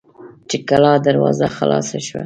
[0.49, 2.19] چې د کلا دروازه خلاصه شوه.